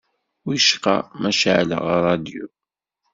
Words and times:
Wicqa 0.45 0.95
ma 1.19 1.29
ceεleɣ 1.39 1.83
rradyu? 2.03 2.45